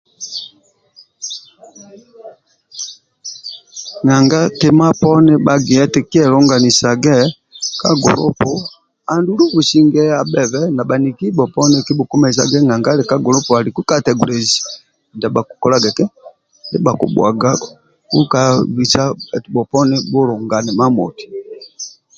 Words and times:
Nanga 4.05 4.41
kima 4.59 4.87
poni 5.01 5.33
bhagia 5.45 5.79
eti 5.85 6.01
kielunganisage 6.11 7.17
ka 7.81 7.89
gulupu 8.01 8.49
andulu 9.13 9.43
businge 9.55 10.03
abhebe 10.21 10.61
na 10.75 10.81
bhaniki 10.89 11.27
bhoponi 11.37 11.77
kibhukumesaga 11.85 12.57
na 12.67 12.75
ga 12.83 12.91
ka 13.09 13.17
gulupu 13.25 13.51
aliku 13.53 13.81
kategolizi 13.89 14.57
ndia 15.15 15.33
bhakololagq 15.35 15.87
eki 15.91 16.05
ndia 16.67 16.79
bhakibhuaga 16.85 17.51
eti 19.35 19.47
bhopni 19.53 19.95
bhulungane 20.11 20.69
imamoti 20.73 21.25